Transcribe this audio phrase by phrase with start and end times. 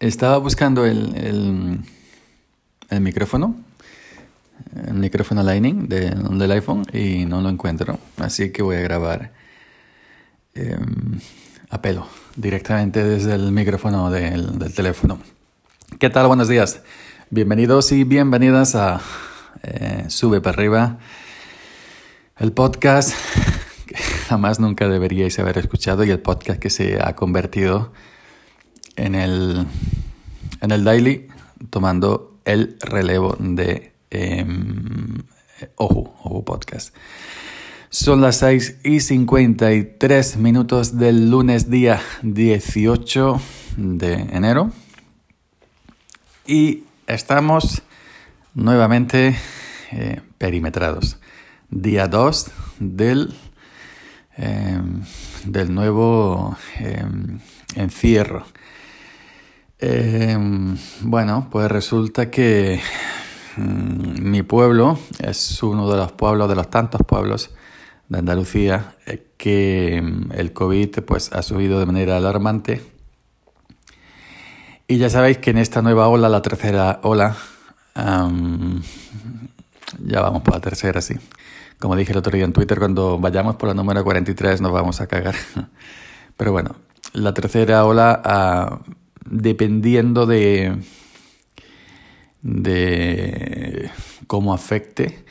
[0.00, 1.84] Estaba buscando el,
[2.90, 3.54] el, micrófono,
[4.86, 8.00] el micrófono Lightning de, del iPhone y no lo encuentro.
[8.16, 9.32] Así que voy a grabar
[10.54, 11.20] em,
[11.70, 15.20] a pelo, directamente desde el micrófono del, del, teléfono.
[16.00, 16.26] ¿Qué tal?
[16.26, 16.82] Buenos días.
[17.30, 19.00] Bienvenidos y bienvenidas a
[19.62, 20.98] eh, Sube para arriba,
[22.38, 23.14] el podcast
[23.86, 27.92] que jamás nunca deberíais haber escuchado y el podcast que se ha convertido
[28.96, 29.66] el,
[30.60, 31.28] en el daily
[31.70, 34.46] tomando el relevo de eh,
[35.76, 36.94] Ojo, Podcast.
[37.90, 43.40] Son las 6 y 53 minutos del lunes día 18
[43.76, 44.72] de enero
[46.46, 47.82] y estamos
[48.54, 49.36] nuevamente
[49.92, 51.18] eh, perimetrados.
[51.70, 52.50] Día 2
[52.80, 53.34] del,
[54.36, 54.80] eh,
[55.44, 57.04] del nuevo eh,
[57.76, 58.44] encierro.
[59.86, 62.80] Em, bueno, pues resulta que
[63.58, 67.50] mm, mi pueblo es uno de los pueblos, de los tantos pueblos
[68.08, 72.80] de Andalucía, eh, que mm, el COVID pues, ha subido de manera alarmante.
[74.88, 77.36] Y ya sabéis que en esta nueva ola, la tercera ola,
[77.94, 78.22] ya
[80.22, 81.16] vamos por la tercera, sí.
[81.78, 85.02] Como dije el otro día en Twitter, cuando vayamos por la número 43 nos vamos
[85.02, 85.34] a cagar.
[86.38, 86.74] Pero bueno,
[87.12, 88.80] la tercera ola
[89.34, 90.78] dependiendo de,
[92.42, 93.90] de
[94.26, 95.24] cómo afecte,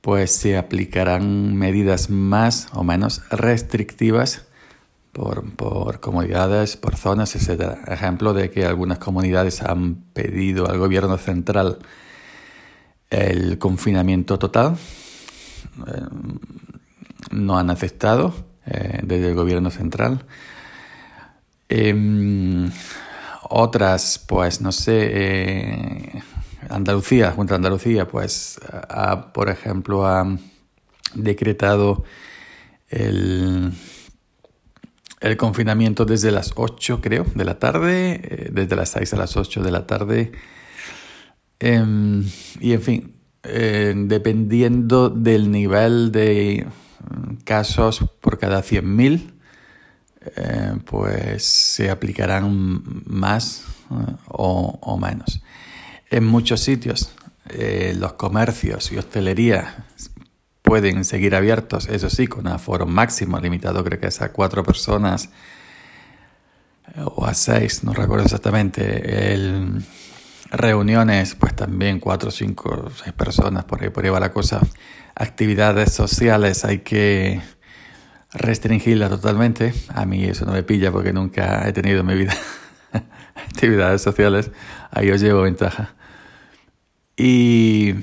[0.00, 4.46] pues se aplicarán medidas más o menos restrictivas
[5.12, 7.78] por, por comunidades, por zonas, etc.
[7.86, 11.78] Ejemplo de que algunas comunidades han pedido al gobierno central
[13.08, 14.76] el confinamiento total.
[15.86, 16.02] Eh,
[17.30, 18.34] no han aceptado
[18.66, 20.26] eh, desde el gobierno central.
[21.68, 22.70] Em,
[23.50, 26.22] otras, pues no sé, eh,
[26.68, 30.38] Andalucía, junto a Andalucía, pues ha, por ejemplo, ha
[31.14, 32.04] decretado
[32.88, 33.72] el,
[35.20, 39.36] el confinamiento desde las 8, creo, de la tarde, eh, desde las 6 a las
[39.36, 40.32] 8 de la tarde.
[41.60, 42.24] Em,
[42.60, 46.66] y en fin, eh, dependiendo del nivel de
[47.44, 49.33] casos por cada 100.000,
[50.36, 55.42] eh, pues se aplicarán más eh, o, menos.
[56.10, 57.12] En muchos sitios
[57.50, 59.86] eh, los comercios y hostelería
[60.62, 65.28] pueden seguir abiertos, eso sí, con aforo máximo, limitado creo que es a cuatro personas
[67.04, 69.82] o a seis, no recuerdo exactamente.
[70.50, 74.60] Reuniones, pues también cuatro, cinco, seis personas, por ahí, por ahí va la cosa.
[75.14, 77.40] Actividades sociales hay que
[78.34, 79.72] restringirla totalmente.
[79.88, 82.34] A mí eso no me pilla porque nunca he tenido en mi vida
[83.34, 84.50] actividades sociales.
[84.90, 85.94] Ahí os llevo ventaja.
[87.16, 87.94] Y,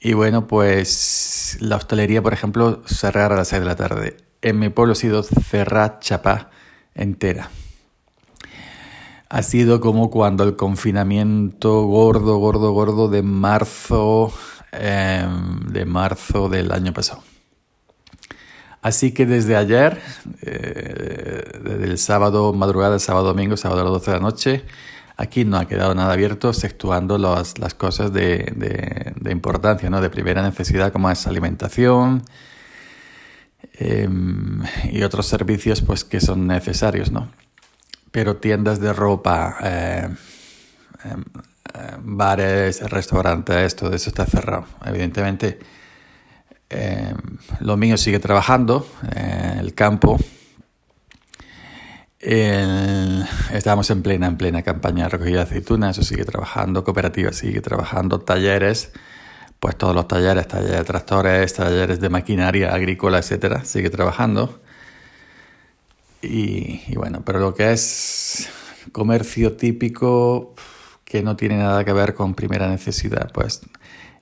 [0.00, 4.16] y bueno, pues la hostelería, por ejemplo, cerrar a las 6 de la tarde.
[4.42, 6.50] En mi pueblo ha sido cerrar chapa
[6.94, 7.50] entera.
[9.28, 14.32] Ha sido como cuando el confinamiento gordo, gordo, gordo de marzo,
[14.70, 17.22] em, de marzo del año pasado.
[18.86, 20.00] Así que desde ayer,
[20.42, 24.64] eh, desde el sábado, madrugada sábado domingo, sábado a las 12 de la noche,
[25.16, 28.52] aquí no ha quedado nada abierto, exceptuando las, cosas de,
[29.16, 30.00] de, importancia, ¿no?
[30.00, 32.22] de primera necesidad, como es alimentación
[33.72, 37.10] em, y otros servicios pues, que son necesarios.
[37.10, 37.28] ¿no?
[38.12, 40.16] Pero tiendas de ropa, em,
[41.10, 41.24] em,
[42.04, 44.66] bares, restaurantes, todo eso está cerrado.
[44.84, 45.58] Evidentemente
[46.70, 47.14] eh,
[47.60, 50.18] lo mío sigue trabajando, en el campo.
[52.20, 57.60] estamos en plena, en plena campaña de recogida de aceitunas, eso sigue trabajando, cooperativa sigue
[57.60, 58.92] trabajando, talleres,
[59.60, 64.60] pues todos los talleres, talleres de tractores, talleres de maquinaria agrícola, etcétera, sigue trabajando.
[66.22, 68.48] Y bueno, pero lo que es
[68.92, 70.54] comercio típico
[71.04, 73.60] que no tiene nada que ver con primera necesidad, pues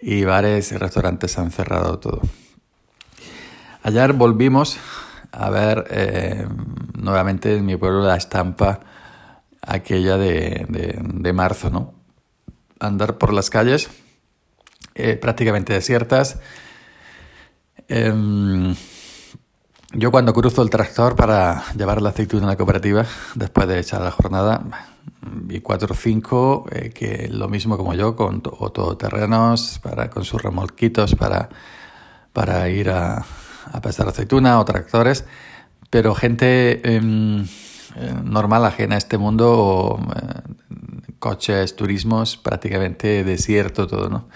[0.00, 2.22] y bares y restaurantes han cerrado todo.
[3.82, 4.78] Ayer volvimos
[5.32, 6.46] a ver eh,
[6.94, 8.80] nuevamente en mi pueblo la estampa
[9.62, 11.94] aquella de, de, marzo, ¿no?
[12.78, 13.90] Andar por las calles
[14.94, 16.38] eh, prácticamente desiertas.
[17.88, 18.74] Em,
[19.92, 23.04] yo cuando cruzo el tractor para llevar la aceituna a la cooperativa,
[23.34, 24.89] después de echar la jornada,
[25.58, 31.48] o cinco eh, que lo mismo como yo, con todoterrenos, para, con sus remolquitos para,
[32.32, 33.24] para ir a,
[33.72, 35.24] a pasar aceituna o tractores,
[35.90, 39.98] pero gente em, eh, normal, ajena a este mundo,
[41.18, 44.28] coches, turismos, prácticamente desierto todo, ¿no?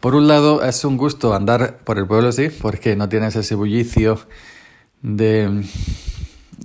[0.00, 3.54] Por un lado, es un gusto andar por el pueblo, sí, porque no tienes ese
[3.54, 4.20] bullicio
[5.02, 5.64] de,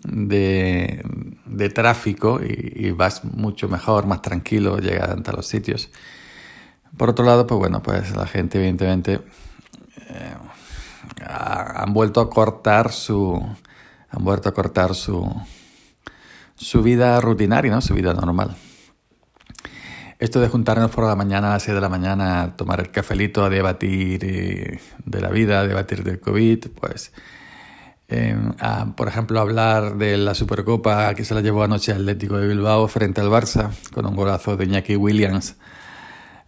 [0.03, 1.03] de,
[1.51, 5.89] de tráfico y, vas mucho mejor, más tranquilo, llegas a los sitios.
[6.98, 9.21] Por otro lado, pues bueno, pues la gente evidentemente
[10.09, 10.36] eh,
[11.25, 13.42] han vuelto a cortar su
[14.09, 15.30] han vuelto a cortar su
[16.56, 17.81] su vida rutinaria, ¿no?
[17.81, 18.56] Su vida normal.
[20.19, 22.92] Esto de juntarnos por la mañana a las 6 de la mañana a tomar el
[22.92, 27.12] cafelito, a debatir eh, de la vida, a debatir del COVID, pues,
[28.60, 32.88] a, por ejemplo, hablar de la Supercopa que se la llevó anoche Atlético de Bilbao
[32.88, 35.56] frente al Barça, con un golazo de Iñaki Williams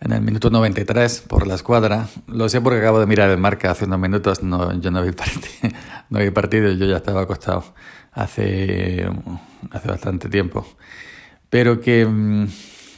[0.04, 2.08] en el minuto 93 por la escuadra.
[2.28, 5.50] Lo sé porque acabo de mirar el marca hace unos minutos, yo no vi, partido,
[6.10, 7.64] no vi partido, yo ya estaba acostado
[8.12, 9.08] hace,
[9.72, 10.68] hace bastante tiempo.
[11.50, 12.48] Pero que mm,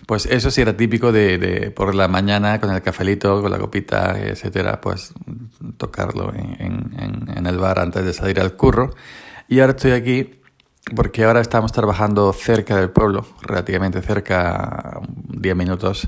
[0.05, 4.19] pues eso sí era típico de, por la mañana con el cafelito, con la copita,
[4.19, 5.13] etcétera, pues
[5.77, 6.55] tocarlo en,
[6.99, 8.93] en, en, el bar antes de salir al curro.
[9.47, 10.41] Y ahora estoy aquí
[10.93, 14.99] porque ahora estamos trabajando cerca del pueblo, relativamente cerca,
[15.29, 16.07] 10 minutos,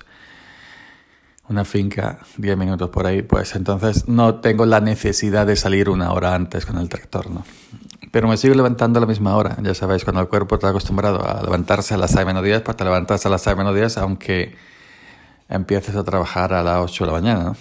[1.50, 6.12] una finca, 10 minutos por ahí, pues entonces no tengo la necesidad de salir una
[6.12, 7.44] hora antes con el tractor, ¿no?
[8.12, 9.58] Pero me sigo levantando a la misma hora.
[9.62, 12.78] Ya sabéis, cuando el cuerpo está acostumbrado a levantarse a las 6 menos 10, pues
[12.78, 14.56] te levantas a las 6 menos 10, aunque
[15.50, 17.54] empieces a trabajar a las 8 de la mañana.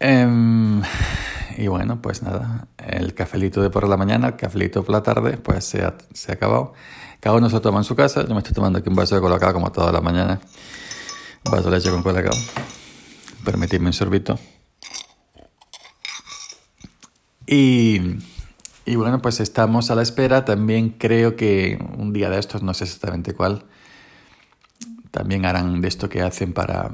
[0.00, 0.82] Eh,
[1.56, 5.36] y bueno, pues nada, el cafelito de por la mañana, el cafelito por la tarde,
[5.36, 5.94] pues se ha,
[6.28, 6.74] acabado.
[7.20, 8.26] Cada uno se toma en su casa.
[8.26, 10.40] Yo me estoy tomando aquí un vaso de colacao como toda la mañana.
[11.44, 12.34] Un vaso de leche con colacao.
[13.44, 14.38] Permitidme un sorbito.
[17.46, 18.18] Y,
[18.84, 20.44] y, bueno, pues estamos a la espera.
[20.44, 23.64] También creo que un día de estos, no sé exactamente cuál,
[25.10, 26.90] también harán de esto que hacen para,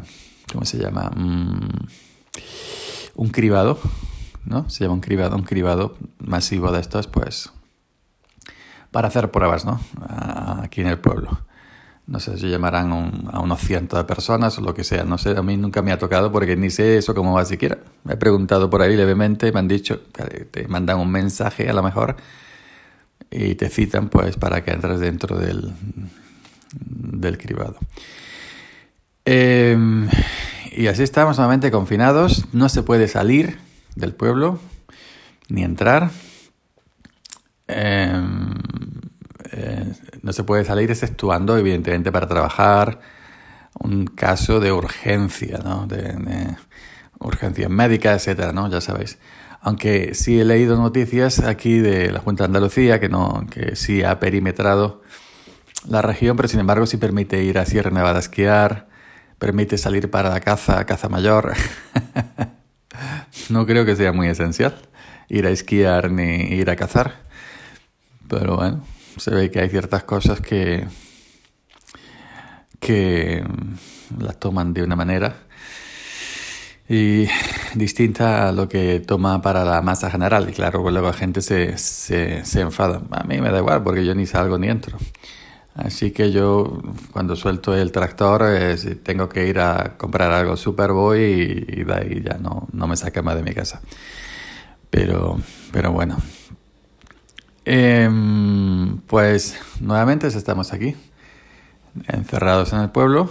[0.53, 1.11] ¿cómo se llama?
[1.17, 1.87] Mm,
[3.15, 3.79] un cribado,
[4.45, 4.69] ¿no?
[4.69, 7.51] Se llama un cribado, un cribado masivo de estos, pues,
[8.91, 9.81] para hacer pruebas, ¿no?
[10.63, 11.50] Aquí en el pueblo
[12.11, 12.91] no sé si llamarán
[13.33, 15.93] a unos cientos de personas o lo que sea, no sé, a mí nunca me
[15.93, 17.79] ha tocado porque ni sé eso cómo va siquiera.
[18.03, 20.01] Me he preguntado por ahí levemente, me han dicho,
[20.51, 22.17] te mandan un mensaje a lo mejor
[23.31, 25.73] y te citan pues para que entres dentro del,
[26.73, 27.77] del cribado.
[29.25, 30.09] Em,
[30.73, 33.59] y así estamos nuevamente confinados, no se puede salir
[33.95, 34.59] del pueblo
[35.49, 36.11] ni entrar.
[37.69, 38.21] Eh,
[40.31, 43.01] no se puede salir exceptuando, evidentemente, para trabajar
[43.81, 45.89] un caso de urgencia, ¿no?
[45.89, 46.57] De,
[47.19, 48.71] urgencias médicas, etcétera, ¿no?
[48.71, 49.19] Ya sabéis.
[49.61, 54.05] Aunque sí he leído noticias aquí de la Junta de Andalucía que no, que sí
[54.05, 55.03] ha perimetrado
[55.89, 58.87] la región, pero sin embargo sí permite ir a Sierra Nevada a esquiar,
[59.41, 61.55] permite salir para la caza, caza mayor.
[63.51, 64.77] no creo que sea muy esencial
[65.29, 67.17] ir a esquiar ni ir a cazar.
[68.29, 68.85] Pero bueno,
[69.17, 70.87] se ve que hay ciertas cosas que,
[72.79, 73.45] que
[74.19, 75.47] las toman de una manera
[76.89, 77.29] y
[77.75, 80.49] distinta a lo que toma para la masa general.
[80.51, 83.01] Y claro, pues luego la gente se, se, se enfada.
[83.13, 84.99] A mí me da igual porque yo ni salgo ni entro.
[85.75, 86.83] Así que yo
[87.13, 88.45] cuando suelto el tractor
[89.05, 92.89] tengo que ir a comprar algo super voy y, y, de ahí ya no, no
[92.89, 93.81] me saca más de mi casa.
[94.91, 95.39] Pero,
[95.71, 96.17] pero bueno,
[97.73, 100.97] Em, pues nuevamente estamos aquí,
[102.09, 103.31] encerrados en el pueblo.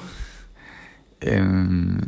[1.19, 1.99] Em,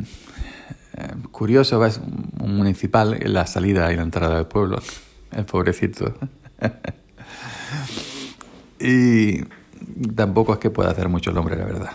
[0.96, 4.80] em, curioso, es un municipal la salida y la entrada del pueblo,
[5.32, 6.14] el pobrecito.
[8.80, 9.44] y
[10.16, 11.92] tampoco es que pueda hacer mucho el hombre, la verdad.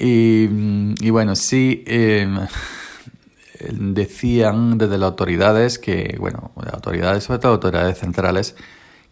[0.00, 1.84] Y bueno, sí
[3.70, 8.56] decían desde las autoridades que, bueno, autoridades, sobre todo autoridades centrales,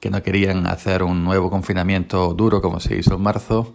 [0.00, 3.74] que no querían hacer un nuevo confinamiento duro como se hizo en marzo,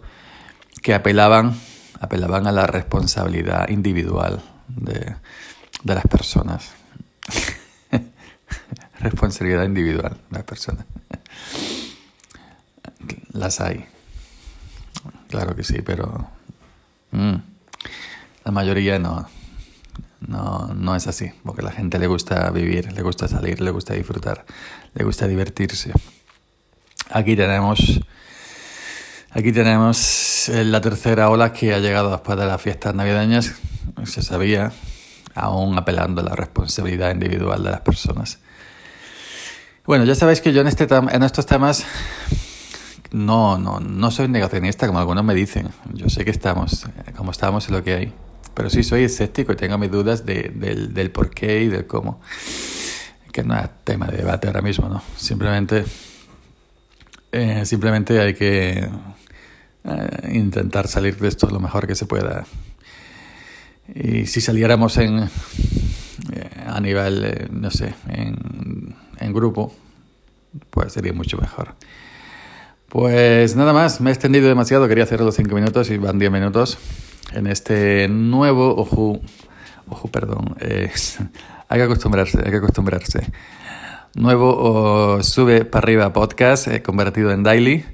[0.82, 1.54] que apelaban,
[2.00, 5.16] apelaban a la responsabilidad individual de,
[5.82, 6.72] de las personas.
[9.00, 10.84] responsabilidad individual de las personas.
[13.32, 13.86] Las hay.
[15.28, 16.28] Claro que sí, pero
[17.12, 17.34] mm,
[18.44, 19.28] la mayoría no.
[20.20, 23.70] No, no es así, porque a la gente le gusta vivir, le gusta salir, le
[23.70, 24.44] gusta disfrutar,
[24.94, 25.92] le gusta divertirse.
[27.10, 28.00] Aquí tenemos,
[29.30, 33.54] aquí tenemos la tercera ola que ha llegado después de las fiestas navideñas,
[34.04, 34.72] se sabía,
[35.34, 38.38] aún apelando a la responsabilidad individual de las personas.
[39.86, 41.84] Bueno, ya sabéis que yo en, este en estos temas
[43.10, 45.68] no, no, no soy negacionista como algunos me dicen.
[45.94, 48.12] Yo sé que estamos, eh, como estamos en lo que hay.
[48.58, 51.86] Pero sí soy escéptico y tengo mis dudas de, del, del por qué y del
[51.86, 52.20] cómo.
[53.32, 55.00] Que no es tema de debate ahora mismo, ¿no?
[55.16, 55.84] Simplemente,
[57.30, 58.88] eh, simplemente hay que
[59.84, 62.46] eh, intentar salir de esto lo mejor que se pueda.
[63.94, 69.72] Y si saliéramos en, eh, a nivel, eh, no sé, en, en grupo,
[70.70, 71.76] pues sería mucho mejor.
[72.88, 76.32] Pues nada más, me he extendido demasiado, quería hacer los 5 minutos y van 10
[76.32, 76.76] minutos
[77.32, 79.20] en este nuevo, ojo,
[79.88, 83.26] ojo, perdón, hay que acostumbrarse, hay que acostumbrarse.
[84.14, 87.84] Nuevo oh, sube para arriba podcast eh, convertido en daily.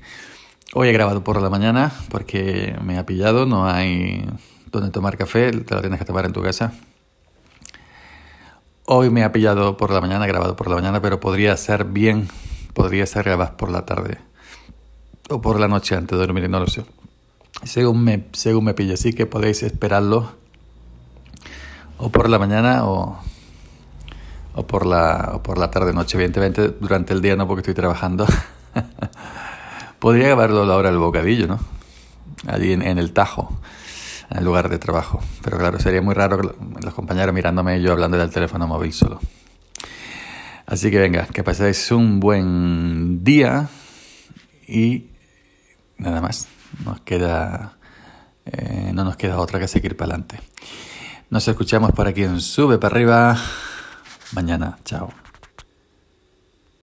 [0.72, 4.24] Hoy he grabado por la mañana porque me ha pillado, no hay
[4.70, 6.72] donde tomar café, te lo tienes que tomar en tu casa.
[8.86, 12.28] Hoy me ha pillado por la mañana, grabado por la mañana, pero podría ser bien,
[12.74, 14.18] podría ser grabado por la tarde
[15.30, 16.84] o por la noche antes de dormir, no lo sé.
[17.64, 20.32] Según me, según me pille, así que podéis esperarlo
[21.98, 23.18] o por la mañana o,
[24.54, 26.16] o, por la, o por la tarde, noche.
[26.16, 28.26] Evidentemente durante el día no porque estoy trabajando.
[29.98, 31.58] Podría grabarlo a la hora del bocadillo, ¿no?
[32.46, 33.58] Allí en, el Tajo,
[34.30, 35.20] en el lugar de trabajo.
[35.42, 36.40] Pero claro, sería muy raro
[36.82, 39.18] los compañeros mirándome y yo hablando del teléfono móvil solo.
[40.66, 43.68] Así que venga, que paséis un buen día
[44.66, 45.06] y
[45.96, 46.48] nada más.
[46.84, 47.76] Nos queda,
[48.46, 50.40] eh, no nos queda otra que seguir para adelante.
[51.30, 53.36] Nos escuchamos por aquí en Sube para arriba
[54.32, 54.78] mañana.
[54.84, 55.23] Chao.